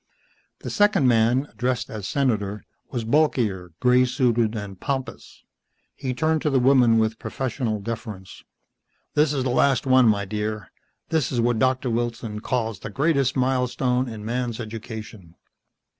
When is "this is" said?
9.13-9.43, 11.09-11.39